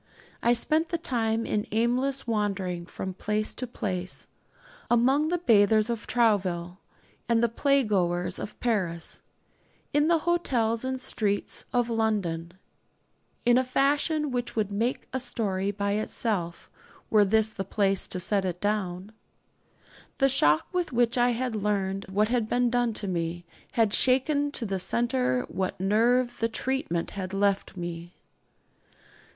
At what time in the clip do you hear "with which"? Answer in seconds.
20.73-21.15